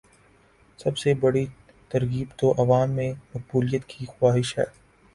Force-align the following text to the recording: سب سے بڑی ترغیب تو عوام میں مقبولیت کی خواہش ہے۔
سب 0.79 0.97
سے 0.97 1.13
بڑی 1.13 1.45
ترغیب 1.89 2.27
تو 2.37 2.51
عوام 2.57 2.91
میں 2.91 3.11
مقبولیت 3.35 3.85
کی 3.85 4.05
خواہش 4.05 4.57
ہے۔ 4.57 4.65